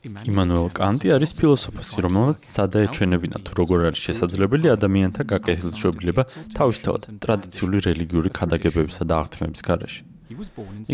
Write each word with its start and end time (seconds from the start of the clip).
იმანუელ 0.00 0.70
კანტი 0.72 1.10
არის 1.12 1.32
ფილოსოფოსი, 1.36 2.00
რომელსაც 2.06 2.44
სადაეჩვენებინა 2.56 3.40
თუ 3.44 3.52
როგორ 3.60 3.82
არის 3.90 4.04
შესაძლებელი 4.08 4.72
ადამიანთა 4.72 5.26
გაკეთილშობილება 5.32 6.22
თავისთავად 6.56 7.02
ტრადიციული 7.20 7.82
რელიგიური 7.84 8.32
ქადაგებებისა 8.32 9.04
და 9.04 9.14
აღთქმების 9.20 9.60
გარეშე. 9.68 10.00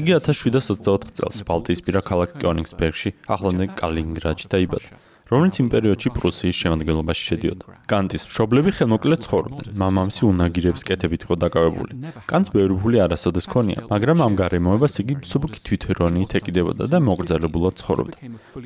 იგი 0.00 0.12
1724 0.18 1.14
წელს 1.20 1.38
ბალტიისპირა 1.46 2.00
ქალაქ 2.02 2.34
კიონინგსბერგში, 2.42 3.14
ახლანდელ 3.30 3.70
კალინინგრადში 3.78 4.50
დაიბადა. 4.50 4.98
რომელიც 5.26 5.56
იმ 5.58 5.68
პერიოდში 5.74 6.10
პრუსიის 6.14 6.56
შემადგენლობაში 6.62 7.22
შედიოდა. 7.30 7.64
კანტის 7.90 8.22
მშობლები 8.30 8.70
ხელმოკლედ 8.78 9.20
ცხოვრობდნენ. 9.26 9.66
მამამისი 9.82 10.22
უნაგირების 10.30 10.82
კეთებით 10.86 11.20
იყო 11.26 11.34
დაკავებული. 11.42 11.92
კანტს 12.30 12.50
ბევრი 12.54 12.74
ფული 12.78 12.98
არასოდეს 13.02 13.46
ქონია, 13.50 13.78
მაგრამ 13.90 14.18
ამ 14.22 14.32
გარემოებას 14.38 14.94
იგი 15.02 15.14
მსუბუქი 15.26 15.58
თვითერონით 15.66 16.30
ეკიდებოდა 16.38 16.84
და 16.86 16.98
მოგრძალებულად 17.02 17.74
ცხოვრობდა. 17.74 18.16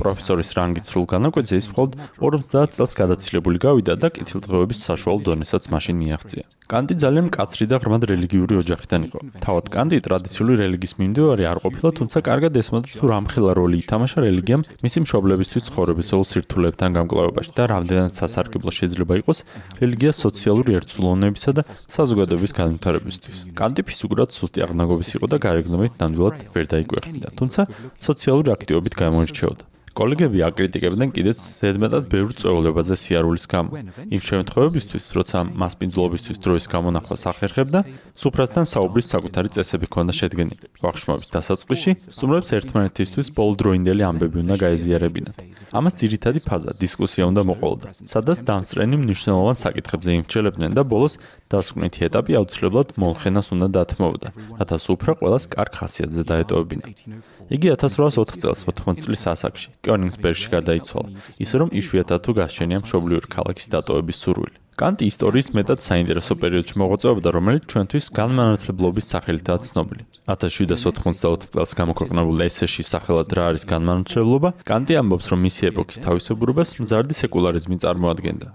პროფესორის 0.01 0.51
რანგით 0.61 0.85
სრულ 0.85 1.07
განაკვეთზე 1.15 1.55
ის 1.57 1.67
მხოლოდ 1.73 1.93
50 2.21 2.71
წელს 2.77 2.93
გადაცილებული 3.01 3.57
გავიდა 3.57 3.93
და 3.97 4.09
კეთილდღეობის 4.21 4.79
საშუალო 4.85 5.21
დონესაც 5.33 5.63
მაშინ 5.73 5.97
მიაღწია. 5.97 6.45
კანტი 6.71 6.95
ძალიან 7.03 7.25
მკაცრი 7.33 7.65
და 7.67 7.77
ღრმად 7.83 8.03
რელიგიური 8.13 8.55
ოჯახიდან 8.63 9.01
იყო. 9.09 9.19
თავად 9.43 9.67
კანტი 9.75 9.97
ტრადიციული 10.07 10.53
რელიგიის 10.63 10.95
მიმდევარი 11.01 11.45
არ 11.51 11.59
ყოფილა, 11.65 11.91
თუმცა 11.99 12.19
კარგად 12.29 12.53
ესმოდა 12.63 12.89
თუ 13.01 13.05
რამხელა 13.11 13.53
როლი 13.59 13.77
ითამაშა 13.83 14.19
რელიგიამ 14.23 14.63
მისი 14.85 14.99
მშობლებისთვის 15.03 15.67
ცხოვრებისეულ 15.67 16.25
სირთულებთან 16.51 16.97
გამკლავებაში 16.99 17.53
და 17.55 17.65
რამდენად 17.71 18.11
სასარგებლო 18.11 18.73
შეიძლება 18.75 19.15
იყოს 19.23 19.39
რელიგია 19.79 20.13
სოციალური 20.19 20.75
ერთსულოვნებისა 20.81 21.51
და 21.55 21.63
საზოგადოების 21.79 22.53
განვითარებისთვის. 22.59 23.39
კანტი 23.55 23.83
ფიზიკურად 23.87 24.35
სუსტი 24.35 24.67
აღნაგობის 24.67 25.15
იყო 25.15 25.27
და 25.31 25.37
გარეგნობით 25.47 25.93
ნამდვილად 26.03 26.37
ვერ 26.51 26.65
დაიკვეხნიდა, 26.75 27.29
თუმცა 27.39 27.61
სოციალური 28.03 28.49
აქტივობით 28.51 28.95
გამოირჩეოდა. 28.99 29.70
კოლეგები 29.91 30.43
აკრიტიკებდნენ 30.47 31.11
კიდეც 31.11 31.41
ზედმეტად 31.61 32.05
ბევრ 32.13 32.31
წვეულებაზე 32.39 32.95
სიარულის 32.95 33.47
გამო. 33.51 33.71
იმ 34.07 34.23
შემთხვევებისთვის, 34.23 35.05
როცა 35.19 35.39
მასპინძლობისთვის 35.51 36.39
დროის 36.45 36.67
გამონახვას 36.71 37.23
ახერხებდა, 37.27 37.81
სუფრასთან 38.15 38.65
საუბრის 38.71 39.11
საკუთარი 39.11 39.49
წესები 39.51 39.87
ჰქონდა 39.91 40.13
შედგენილი. 40.15 40.65
ვახშმობის 40.79 41.29
დასაწყისში, 41.35 41.91
სტუმრებს 42.07 42.51
ერთმანეთისთვის 42.55 43.29
პოლდროინდელი 43.35 44.03
ამბები 44.11 44.37
უნდა 44.47 44.55
გაეზიარებინათ. 44.63 45.37
ამას 45.75 45.95
ძირითადი 46.01 46.41
ფაზა 46.47 46.71
დისკუსია 46.79 47.25
უნდა 47.27 47.43
მოყოლოდა, 47.51 47.87
სადაც 48.07 48.39
დამსწრენი 48.47 48.97
მნიშვნელოვან 49.03 49.57
საკითხებზე 49.59 50.11
იმჩელებდნენ 50.23 50.71
და 50.79 50.83
ბოლოს 50.87 51.19
დასკვნითი 51.51 52.01
ეტაპი 52.07 52.33
აუცილებლად 52.39 52.89
მომხენას 52.95 53.47
უნდა 53.55 53.67
დათმოვდა, 53.75 54.29
რათა 54.55 54.77
სუფრა 54.87 55.13
ყოველას 55.19 55.45
კარგ 55.51 55.73
ხასიათზე 55.83 56.23
დაეტოვებინა. 56.31 56.85
იგი 57.51 57.67
1804 57.75 58.39
წელს 58.39 58.61
80 58.71 59.03
წლის 59.03 59.23
ასაკში 59.35 59.80
კიონინგსბერგში 59.87 60.49
გარდაიცვალა, 60.55 61.09
ისე 61.45 61.61
რომ 61.61 61.71
იშვიათად 61.81 62.21
თუ 62.27 62.33
გასჩენია 62.41 62.81
მშობლიური 62.85 63.29
ქალაქის 63.33 63.71
დატოვების 63.73 64.21
სურვილი. 64.25 64.57
კანტი 64.81 65.11
ისტორიის 65.13 65.49
მეტად 65.53 65.83
საინტერესო 65.85 66.35
პერიოდში 66.41 66.79
მოღვაწეობდა, 66.81 67.29
რომელიც 67.37 67.65
ჩვენთვის 67.69 68.07
განმანათლებლობის 68.17 69.07
სახელითაა 69.13 69.59
ცნობილი. 69.69 70.03
1794 70.25 71.53
წელს 71.53 71.73
გამოქვეყნებულ 71.77 72.39
ესეში 72.49 72.85
სახელად 72.89 73.29
რა 73.37 73.45
არის 73.53 73.65
განმანათლებლობა, 73.69 74.49
კანტი 74.65 74.97
ამბობს, 75.01 75.27
რომ 75.29 75.41
მისი 75.45 75.63
ეპოქის 75.69 76.01
თავისებურებას 76.01 76.69
მზარდი 76.81 77.15
სეკულარიზმი 77.21 77.77
წარმოადგენდა. 77.85 78.47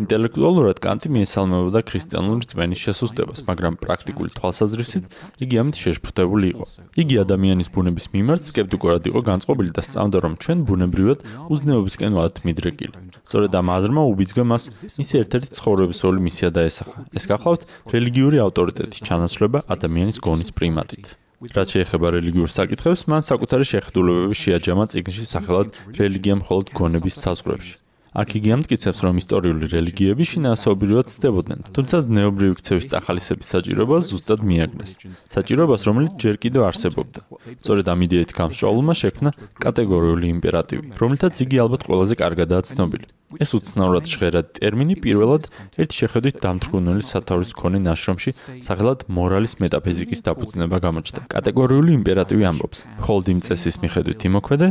ინტელექტუალურად 0.00 0.76
კანტი 0.80 1.08
მიესალმებოდა 1.12 1.80
ქრისტიანული 1.84 2.40
რწმენის 2.48 2.80
შესუსტებას, 2.80 3.44
მაგრამ 3.44 3.74
პრაქტიკული 3.84 4.30
თვალსაზრისით 4.40 5.04
იგი 5.44 5.54
ამით 5.60 5.76
შეშფოთებული 5.84 6.46
იყო. 6.54 6.64
იგი 6.96 7.14
ადამიანის 7.28 7.68
ბუნების 7.76 8.06
მიმართ 8.14 8.42
სკეპტიკურად 8.48 9.02
იყო 9.12 9.20
განწყობილი 9.20 9.70
და 9.76 9.82
სწამდა, 9.84 10.16
რომ 10.24 10.32
ჩვენ 10.40 10.58
ბუნებრივად 10.64 11.18
უზნეობისკენ 11.52 12.12
ვართ 12.16 12.36
მიდრეკილი. 12.48 12.96
სწორედ 13.28 13.52
ამ 13.52 13.68
აზრმა 13.76 14.02
უბიძგა 14.14 14.42
მას 14.48 14.62
მისი 14.96 15.14
ერთ-ერთი 15.20 15.48
ცხოვრებისეული 15.74 16.20
მისია 16.22 16.50
დაესახა. 16.54 16.98
ეს 17.18 17.24
გახლავთ 17.26 17.62
რელიგიური 17.90 18.38
ავტორიტეტის 18.46 19.02
ჩანაცვლება 19.02 19.58
ადამიანის 19.74 20.18
გონის 20.22 20.50
პრიმატით. 20.54 21.04
რაც 21.44 21.68
შეეხება 21.74 22.06
რელიგიურ 22.14 22.50
საკითხებს, 22.54 23.02
მან 23.10 23.22
საკუთარი 23.26 23.64
შეხედულებები 23.74 24.36
შეაჯამა 24.38 24.84
წიგნში 24.94 25.24
სახელად 25.34 25.68
რელიგია 25.98 26.34
მხოლოდ 26.40 26.66
გონების 26.78 27.14
საზღვრებში. 27.24 27.74
აქ 28.14 28.28
იგი 28.38 28.50
ამტკიცებს, 28.54 28.98
რომ 29.02 29.14
ისტორიული 29.18 29.66
რელიგიები 29.74 30.24
შინაასაობრივად 30.30 31.06
ცდებოდნენ, 31.10 31.60
თუმცა 31.74 31.96
ზნეობრივი 32.06 32.54
ქცევის 32.62 32.86
წახალისების 32.94 33.46
საჭიროებას 33.50 34.04
ზუსტად 34.14 34.40
მიაგნეს. 34.46 34.90
საჭიროებას, 35.34 35.82
რომელიც 35.90 36.12
ჯერ 36.22 36.36
კიდევ 36.38 36.62
არსებობდა. 36.70 37.20
სწორედ 37.58 37.86
ამ 37.90 38.00
იდეით 38.06 38.30
გამსჭვალულმა 38.38 38.94
შექმნა 39.02 39.30
კატეგორიული 39.58 40.26
იმპერატივი, 40.30 40.86
რომლითაც 40.94 41.34
იგი 41.42 41.56
ალბათ 41.66 41.82
ყველაზე 41.90 42.14
კარგადაა 42.22 42.62
ცნობილი. 42.70 43.06
ეს 43.42 43.50
უცნაურად 43.58 44.04
ჟღერად 44.10 44.46
ტერმინი 44.58 44.96
პირველად 45.04 45.48
ერთ 45.82 45.90
შეხედვით 45.98 46.36
დამთრგუნელი 46.44 47.04
სათავის 47.04 47.50
მქონე 47.54 47.78
ნაშრომში 47.86 48.30
სახელად 48.68 49.06
მორალის 49.08 49.54
მეტაფიზიკის 49.62 50.20
დაფუძნება 50.26 50.76
გამოჩნდა. 50.86 51.20
კატეგორიული 51.34 51.90
იმპერატივი 51.98 52.44
ამბობს: 52.50 52.78
მხოლოდ 53.00 53.24
იმ 53.34 53.40
წესის 53.46 53.76
მიხედვით 53.84 54.20
იმოქმედე, 54.28 54.66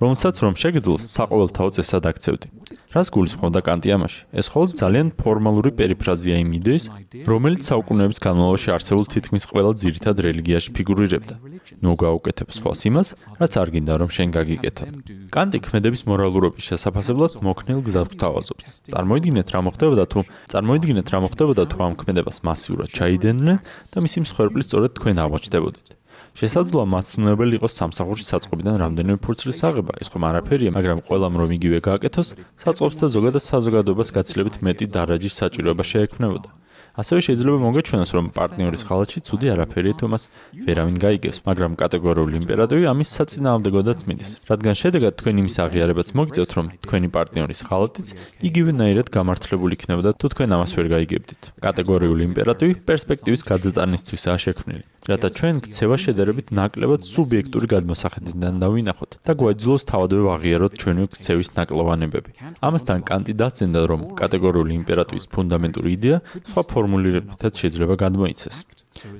რომელსაც 0.00 0.34
რომ 0.42 0.54
შეგძლოს 0.62 1.02
საყოველთაო 1.14 1.68
წესად 1.76 2.04
აქცევდი. 2.10 2.46
რას 2.88 3.08
გულისხმობდა 3.12 3.60
კანტი 3.68 3.88
ამაში? 3.92 4.20
ეს 4.32 4.46
მხოლოდ 4.48 4.70
ძალიან 4.80 5.08
ფორმალური 5.20 5.70
პერიფრაზია 5.76 6.40
იმ 6.40 6.50
იდეის, 6.58 6.84
რომელიც 7.28 7.62
საუკუნეების 7.68 8.18
განმავლობაში 8.24 8.68
არსებულ 8.76 9.04
თითქმის 9.12 9.44
ყველა 9.44 9.72
ძირითად 9.82 10.16
რელიგიაში 10.24 10.70
ფიგურირებდა. 10.72 11.34
ნუ 11.84 11.92
გაუკეთებ 12.00 12.48
სხვას 12.48 12.80
იმას, 12.88 13.08
რაც 13.40 13.52
არ 13.60 13.68
გინდა 13.76 13.94
რომ 14.00 14.10
შენ 14.16 14.28
გაგიკეთო. 14.32 14.84
კანტი 15.28 15.58
ქმედების 15.68 16.02
მორალურობის 16.08 16.64
შესაფასებლად 16.64 17.32
მოქნილ 17.44 17.80
გზას 17.84 18.07
გვთავაზობს. 18.14 18.64
წარმოიდგინეთ 18.92 19.48
რა 19.54 19.60
მოხდებოდა 19.68 20.04
თუ 20.12 20.24
წარმოიდგინეთ 20.54 21.12
რა 21.12 21.18
მოხდებოდა 21.26 21.62
თუ 21.68 21.78
ამ 21.88 21.94
ქმედებას 22.00 22.38
მასიურად 22.48 22.88
ჩაიდენდნენ 22.94 23.58
და 23.92 23.98
მისი 24.06 24.18
მსხვერპლი 24.24 24.62
სწორედ 24.64 24.90
თქვენ 24.96 25.16
აღმოჩნდებოდით. 25.28 25.97
შესაძლოა 26.38 26.84
მასწავლებელი 26.92 27.58
იყოს 27.58 27.76
სამსახურში 27.80 28.24
საწყობიდან 28.30 28.76
რამდენიმე 28.78 29.18
ფურცლის 29.18 29.58
აღება, 29.68 29.92
ეს 29.98 30.08
ხომ 30.14 30.22
არაფერია, 30.28 30.70
მაგრამ 30.76 30.98
ყველამ 31.08 31.34
რომ 31.34 31.50
იგივე 31.58 31.78
გააკეთოს, 31.82 32.28
საწყობს 32.62 32.96
და 33.02 33.06
ზოგადად 33.10 33.42
საზოგადოებას 33.42 34.08
გაცილებით 34.14 34.54
მეტი 34.62 34.86
დარაჯის 34.94 35.34
საჭიროება 35.34 35.82
შეექმნებოდა. 35.82 36.48
ასევე 36.98 37.20
შეიძლება 37.26 37.58
მოგეჩვენოს, 37.66 38.10
რომ 38.14 38.26
პარტნიორის 38.38 38.82
ხალხში 38.86 39.18
ცუდი 39.26 39.46
არაფერია 39.54 39.94
თუ 39.98 40.06
მას 40.12 40.22
ვერავინ 40.66 40.96
გაიგებს, 40.98 41.38
მაგრამ 41.48 41.72
კატეგორიული 41.78 42.34
იმპერატორი 42.42 42.84
ამის 42.92 43.08
საწინააღმდეგოდაც 43.18 43.98
მიდის. 44.06 44.30
რადგან 44.50 44.74
შედეგად 44.82 45.12
თქვენ 45.18 45.34
იმის 45.42 45.56
აღიარებაც 45.64 46.08
მოგიწევთ, 46.18 46.50
რომ 46.58 46.66
თქვენი 46.84 47.08
პარტნიორის 47.16 47.60
ხალხიც 47.66 48.06
იგივენაირად 48.46 49.06
გამართლებული 49.14 49.72
იქნებოდა 49.78 50.10
თუ 50.18 50.26
თქვენ 50.34 50.48
ამას 50.54 50.70
ვერ 50.78 50.86
გაიგებდით. 50.94 51.42
კატეგორიული 51.66 52.22
იმპერატორი 52.30 52.72
პერსპექტივის 52.82 53.42
გადაწანისთვისაა 53.50 54.38
შექმნილი. 54.38 54.84
რათა 55.08 55.28
ჩვენ 55.38 55.54
ქცევა 55.64 55.96
შედარებით 56.04 56.27
ნაკლებად 56.58 57.04
სუბიექტური 57.06 57.66
გადმოსახედიდან 57.74 58.60
დავინახოთ 58.62 59.10
და 59.28 59.32
გვაძლოს 59.40 59.82
თავადვე 59.90 60.20
ვაღიაროთ 60.28 60.72
ჩვენი 60.80 61.06
ქცევის 61.14 61.48
ნაკლოვანებები. 61.58 62.30
ამასთან 62.60 62.98
კანტი 63.08 63.32
დასცენდა, 63.40 63.80
რომ 63.90 64.00
კატეგორიული 64.20 64.72
იმპერატორის 64.80 65.24
ფუნდამენტური 65.32 65.88
იდეა 65.96 66.18
სხვა 66.50 66.62
ფორმულირებითაც 66.72 67.52
შეიძლება 67.60 67.94
გადმოიცეს. 68.04 68.56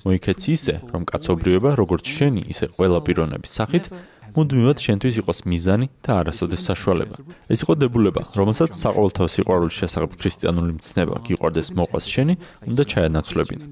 მოიქეცი 0.07 0.51
ისე, 0.59 0.75
რომ 0.93 1.03
კაცობრიობა, 1.07 1.71
როგორც 1.79 2.05
შენი, 2.17 2.43
ისე 2.53 2.67
ყველა 2.77 2.99
პიროვნების 3.07 3.53
სახით 3.59 3.85
მუდმივად 4.37 4.79
შენთვის 4.85 5.15
იყოს 5.23 5.39
მიზანი 5.49 5.87
და 6.05 6.11
არასოდეს 6.21 6.63
საშუალება. 6.69 7.17
ეს 7.49 7.61
იყო 7.65 7.73
დებულება, 7.81 8.21
რომელსაც 8.37 8.71
საყოველთაო 8.77 9.29
სიყვარულის 9.35 9.79
შესახებ 9.81 10.11
ქრისტიანული 10.21 10.73
მცნება 10.79 11.15
გიყვარდეს 11.25 11.69
მოყვას 11.79 12.05
შენი, 12.13 12.35
უნდა 12.69 12.83
ჩაენაცვლებინა. 12.93 13.65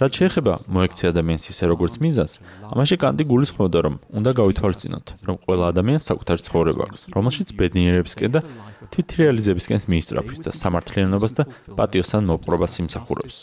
რაც 0.00 0.12
შეეხება 0.18 0.52
მოექცე 0.72 1.04
ადამიანს 1.12 1.44
ისე 1.52 1.64
როგორც 1.72 1.94
მიზანს, 2.04 2.32
ამაში 2.72 2.96
კანტი 3.02 3.24
გულისხმობდა, 3.28 3.78
რომ 3.86 3.94
უნდა 4.18 4.30
გავითვალისწინოთ, 4.40 5.06
რომ 5.28 5.36
ყველა 5.44 5.64
ადამიანს 5.72 6.04
საკუთარი 6.10 6.40
ცხოვრება 6.48 6.82
აქვს, 6.88 7.00
რომელშიც 7.12 7.48
ბედნიერებისკენ 7.60 8.30
და 8.32 8.40
თითრეალიზებისკენ 8.92 9.80
მიისწრაფვის 9.92 10.40
და 10.46 10.50
სამართლიანობას 10.62 11.32
და 11.38 11.42
პატიოსან 11.76 12.22
მოპყრობას 12.30 12.72
იმსახურებს. 12.82 13.36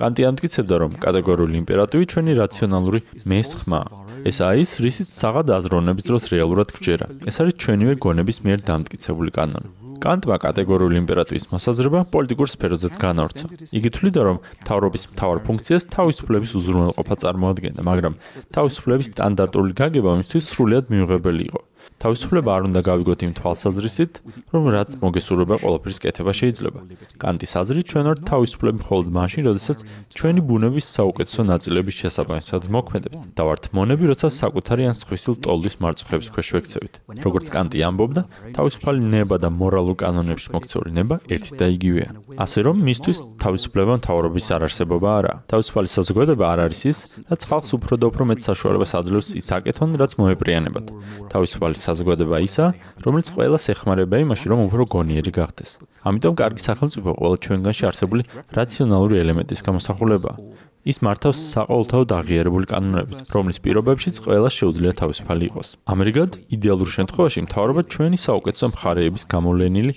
კანტი 0.00 0.22
ამტკიცებდა, 0.30 0.74
რომ 0.82 0.90
კატეგორიული 1.04 1.56
იმპერატივი 1.62 2.04
ჩვენი 2.12 2.32
რაციონალური 2.42 3.00
მესხმაა. 3.28 3.86
ეს 4.22 4.38
არის 4.38 4.70
რისიც 4.84 5.08
საღად 5.10 5.48
აზროვნების 5.58 6.04
დროს 6.08 6.22
რეალურად 6.32 6.68
გჯერა. 6.76 7.06
ეს 7.26 7.36
არის 7.42 7.54
ჩვენივე 7.62 7.94
გონების 8.04 8.38
მიერ 8.46 8.60
დამტკიცებული 8.70 9.30
კანონი. 9.34 9.91
კანტმა 10.02 10.36
კატეგორიული 10.42 10.98
იმპერატივის 11.02 11.48
მოსაზრება 11.54 12.00
პოლიტიკურ 12.12 12.48
სფეროზეც 12.52 12.94
განავრცო. 12.98 13.46
იგი 13.78 13.90
თვლიდა, 13.96 14.20
რომ 14.28 14.36
თავრობის 14.66 15.04
მთავარ 15.14 15.38
ფუნქციას 15.46 15.88
თავისუფლების 15.94 16.50
უზრუნველყოფა 16.58 17.14
წარმოადგენდა, 17.22 17.80
მაგრამ 17.86 18.14
თავისუფლების 18.52 19.10
სტანდარტული 19.14 19.72
გაგება 19.78 20.10
მისთვის 20.18 20.44
სრულად 20.52 20.84
მიუღებელი 20.92 21.42
იყო. 21.48 21.60
თავისუფლება 22.02 22.50
არ 22.50 22.62
უნდა 22.66 22.80
გავიგოთ 22.82 23.20
იმ 23.22 23.32
თვალსაზრისით, 23.38 24.12
რომ 24.50 24.64
რაც 24.74 24.90
მოგესურვება 24.98 25.56
ყველაფრის 25.62 25.98
კეთება 26.02 26.32
შეიძლება. 26.34 26.80
კანტის 27.22 27.52
აზრით, 27.62 27.86
ჩვენ 27.92 28.04
ვართ 28.10 28.20
თავისუფლები 28.26 28.78
მხოლოდ 28.82 29.06
მაშინ, 29.16 29.42
როდესაც 29.46 29.78
ჩვენი 30.18 30.40
ბუნების 30.42 30.86
საუკეთესო 30.96 31.42
ნაწილების 31.52 31.94
შესაბამისად 32.02 32.62
მოქმედებთ 32.74 33.18
და 33.38 33.42
ვართ 33.46 33.64
მონები, 33.70 34.04
როცა 34.10 34.26
საკუთარი 34.42 34.82
ან 34.90 34.96
სხვისი 34.98 35.28
ლტოლვის 35.38 35.74
მარწუხების 35.78 36.28
ქვეშ 36.34 36.48
ვექცევით. 36.58 36.94
როგორც 37.22 37.46
კანტი 37.54 37.78
ამბობდა, 37.86 38.22
თავისუფალი 38.56 39.00
ნება 39.06 39.36
და 39.38 39.48
მორალურ 39.62 39.96
კანონებში 40.02 40.48
მოქცეული 40.58 40.90
ნება 40.98 41.14
ერთი 41.30 41.52
და 41.54 41.66
იგივეა. 41.70 42.08
ასე 42.34 42.58
რომ, 42.66 42.76
მისთვის 42.82 43.18
თავისუფლება 43.38 43.92
მთავრობის 44.02 44.46
არარსებობა 44.56 45.08
არა. 45.22 45.32
თავისუფალი 45.52 45.88
საზოგადოება 45.96 46.44
არ 46.50 46.58
არის 46.66 46.82
ის, 46.90 46.98
რაც 47.30 47.42
ხალხს 47.46 47.70
უფრო 47.78 47.94
და 48.00 48.04
უფრო 48.10 48.22
მეტ 48.26 48.40
საშუალებას 48.42 48.92
აძლევს 48.98 49.28
ის 49.38 49.46
აკეთონ, 49.54 49.90
რაც 50.02 50.12
მოეპრიანებათ. 50.18 50.86
თავისუფალი 51.32 51.76
საზოგადოება 51.92 52.38
ისა, 52.48 52.66
რომელიც 53.04 53.28
ყველას 53.36 53.64
ეხმარება 53.76 54.16
იმაში, 54.24 54.46
რომ 54.48 54.60
უფრო 54.72 54.82
გონიერი 54.96 55.32
გახდეს. 55.36 55.70
ამიტომ 56.08 56.34
კარგი 56.40 56.62
სახელმწიფო 56.64 57.10
ყველა 57.20 57.36
ჩვენგანში 57.44 57.84
არსებული 57.92 58.22
რაციონალური 58.56 59.14
ელემენტის 59.20 59.60
გამოსახულებაა. 59.60 60.36
ის 60.82 60.98
მართავს 60.98 61.38
საყოველთაოდ 61.52 62.12
აღიარებული 62.16 62.66
კანონებით, 62.66 63.30
რომლის 63.30 63.58
პირობებშიც 63.62 64.16
ყველა 64.24 64.50
შეუძლია 64.50 64.92
თავისუფალი 64.98 65.44
იყოს. 65.46 65.68
ამერიკად, 65.86 66.30
იდეალურ 66.56 66.88
შემთხვევაში, 66.96 67.38
მთავრობა 67.46 67.82
ჩვენი 67.92 68.18
საუკეთესო 68.18 68.66
მხარეების 68.72 69.22
გამოვლენილი 69.30 69.92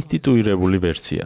ინსტიტუირებული 0.00 0.76
ვერსია. 0.80 1.24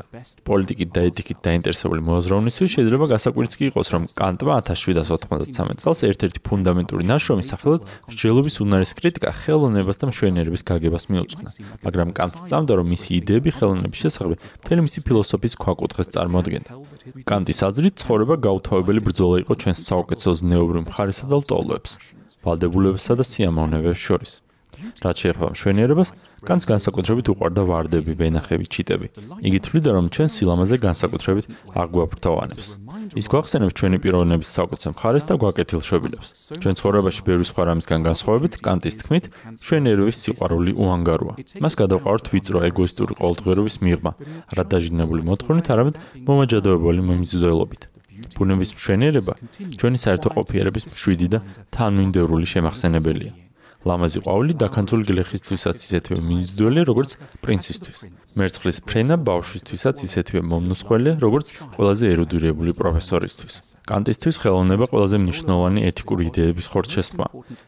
პოლიტიკით 0.50 0.90
და 0.90 1.00
ეთიკით 1.14 1.38
დაინტერესებული 1.46 2.00
მოაზროვნისთვის 2.11 2.70
შეიძლება 2.75 3.06
გასაკვირიც 3.14 3.52
კი 3.55 3.64
იყოს, 3.70 3.87
რომ 3.94 4.02
კანტმა 4.19 4.55
1793 4.66 5.78
წელს 5.78 6.00
ერთ-ერთი 6.10 6.38
ფუნდამენტური 6.43 7.02
ნაშრომის 7.06 7.46
სახელად 7.55 7.81
მსჯელობის 8.10 8.55
უნარის 8.67 8.93
კრიტიკა 8.99 9.31
ხელოვნებას 9.31 9.96
და 10.02 10.05
მშვენიერების 10.10 10.62
გაგებას 10.67 11.05
მიუძღვნა. 11.14 11.49
მაგრამ 11.87 12.08
კანტს 12.19 12.40
წამდა, 12.50 12.72
რომ 12.82 12.87
მისი 12.90 13.10
იდეები 13.22 13.50
ხელოვნების 13.62 13.99
შესახებ 14.02 14.31
მთელი 14.64 14.81
მისი 14.87 14.99
ფილოსოფიის 15.06 15.55
ქვაკუთხედს 15.62 16.12
წარმოადგენდა. 16.14 16.70
კანტის 17.04 17.58
აზრით, 17.68 18.00
ცხოვრება 18.00 18.36
გაუთავებელი 18.40 19.00
ბრძოლა 19.04 19.40
იყო 19.44 19.54
ჩვენს 19.60 19.80
საუკეთესო 19.88 20.32
ზნეობრივ 20.40 20.82
მხარესა 20.88 21.24
და 21.28 21.36
ლტოლვებს, 21.42 21.90
ვალდებულებებსა 22.40 23.12
და 23.20 23.24
სიამოვნებებს 23.28 24.00
შორის. 24.00 24.32
რაც 25.04 25.16
შეეხება 25.20 25.48
მშვენიერებას, 25.52 26.08
განს 26.48 26.64
განსაკუთრებით 26.68 27.26
უყვარდა 27.32 27.62
ვარდები, 27.68 28.12
ვენახები, 28.20 28.64
ჩიტები. 28.72 29.06
იგი 29.44 29.58
თვლიდა, 29.64 29.90
რომ 29.96 30.06
ჩვენ 30.14 30.28
სილამაზე 30.32 30.76
განსაკუთრებით 30.80 31.44
აღვაფრთოვანებს. 31.76 32.68
ის 33.12 33.26
გვახსენებს 33.28 33.74
ჩვენი 33.78 33.98
პიროვნების 34.00 34.48
საუკეთესო 34.56 34.88
მხარეს 34.94 35.24
და 35.28 35.34
გვაკეთილშობილებს. 35.42 36.28
ჩვენ 36.62 36.74
ცხოვრებაში 36.80 37.20
ბევრი 37.28 37.44
სხვა 37.44 37.62
რამისგან 37.68 38.00
განსხვავებით, 38.08 38.52
კანტის 38.64 38.94
თქმით, 39.04 39.24
მშვენიერების 39.60 40.16
სიყვარული 40.24 40.72
უანგაროა. 40.80 41.34
მას 41.60 41.74
გადაყვართ 41.80 42.24
ვიწრო 42.32 42.58
ეგოისტური 42.70 43.12
ყოველდღიურობის 43.20 43.76
მიღმა, 43.84 44.12
არა 44.50 44.62
დაჟინებული 44.72 45.22
მოთხოვნით, 45.28 45.66
არამედ 45.74 45.94
მომაჯადოებელი 46.28 47.02
მომიზიდველობით. 47.08 47.82
ბუნების 48.38 48.70
მშვენიერება 48.78 49.34
ჩვენი 49.78 49.98
საერთო 50.04 50.28
ყოფიერების 50.36 50.84
მშვიდი 50.90 51.28
და 51.34 51.38
თანმიმდევრული 51.74 52.46
შემახსენებელია. 52.46 53.32
ლამაზი 53.84 54.19
ყვავილი 54.25 54.54
დაქანწული 54.56 55.04
გლეხისთვისაც 55.10 55.76
ისეთივე 55.84 56.20
მინძდველი, 56.25 56.81
როგორც 56.88 57.10
პრინცისთვის. 57.44 57.98
მერცხლის 58.34 58.78
ფრენა 58.88 59.16
ბავშვისთვისაც 59.28 59.96
ისეთივე 60.08 60.40
მომნუსხველია, 60.50 61.14
როგორც 61.20 61.46
ყველაზე 61.76 62.04
ერუდირებული 62.14 62.72
პროფესორისთვის. 62.81 63.54
კანტისთვის 63.84 64.36
ხელოვნება 64.42 64.84
ყველაზე 64.88 65.16
მნიშვნელოვანი 65.25 65.81
ეთიკური 65.90 66.22
იდეების 66.32 66.66
ხორცშესხმა. 66.72 67.26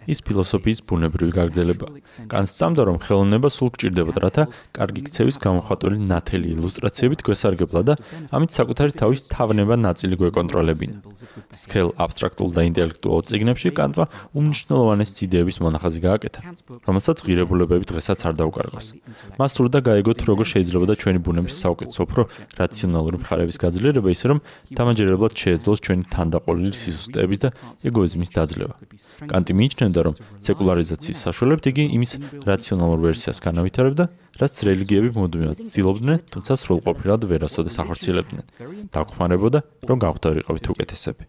ის 0.08 0.18
ფილოსოფიის 0.26 0.80
ბუნებრივი 0.88 1.32
გაგრძელება. 1.38 1.86
კანტს 2.32 2.52
წამდა, 2.58 2.82
რომ 2.88 2.96
ხელოვნება 3.04 3.48
სულ 3.52 3.68
გჭირდებოდა, 3.76 4.18
რათა 4.26 4.44
კარგი 4.72 5.00
ქცევის 5.06 5.36
გამოხატული 5.46 5.96
ნათელი 6.00 6.48
ილუსტრაციებით 6.56 7.20
გვესარგებლა 7.26 7.80
და 7.88 7.94
ამით 8.32 8.50
საკუთარი 8.56 8.92
თავის 8.96 9.20
თავნება 9.28 9.74
ნაწილი 9.76 10.14
გვეკონტროლებინა. 10.16 10.96
სქელ 11.52 11.88
აბსტრაქტულ 12.00 12.48
და 12.56 12.62
ინტელექტუალურ 12.70 13.24
წიგნებში 13.28 13.70
კანტმა 13.76 14.04
უმნიშვნელოვანესი 14.38 15.20
იდეების 15.26 15.56
მონახაზი 15.64 16.00
გააკეთა, 16.06 16.40
რომელსაც 16.86 17.16
ღირებულებები 17.26 17.84
დღესაც 17.90 18.18
არ 18.26 18.34
დაუკარგავს. 18.40 18.86
მას 19.38 19.50
სურდა 19.56 19.78
გაეგოთ, 19.88 20.18
როგორ 20.30 20.46
შეიძლება 20.52 20.86
და 20.90 20.94
ჩვენი 21.00 21.18
ბუნების 21.26 21.54
საუკეთესო 21.62 22.00
უფრო 22.06 22.22
რაციონალური 22.60 23.16
მხარეების 23.22 23.56
გაძლიერება, 23.64 24.08
ისე 24.16 24.26
რომ 24.30 24.38
დამაჯერებლად 24.78 25.32
შეეძლოს 25.42 25.78
ჩვენი 25.86 26.04
თანდაყოლილი 26.14 26.74
სისუსტეების 26.82 27.38
და 27.44 27.48
ეგოიზმის 27.88 28.30
დაძლევა. 28.36 28.74
კანტი 29.30 29.52
მიიჩნევდა, 29.58 30.00
რომ 30.06 30.14
სეკულარიზაციის 30.46 31.18
საშუალებით 31.26 31.64
იგი 31.70 31.84
იმის 31.96 32.12
რაციონალურ 32.50 32.98
ვერსიას 33.06 33.38
განავითარებდა, 33.46 34.04
რაც 34.36 34.54
რელიგიები 34.68 35.10
მუდმივად 35.16 35.58
ცდილობდნენ, 35.68 36.18
თუმცა 36.32 36.52
სრულყოფილად 36.60 37.20
ვერასოდეს 37.30 37.76
ახორციელებდნენ. 37.82 38.44
დაგხმარებოდა, 38.92 39.58
რომ 39.88 39.96
გავხდარიყავით 40.04 40.66
უკეთესები. 40.76 41.24